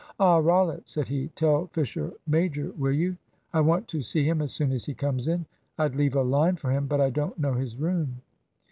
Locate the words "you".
2.91-3.17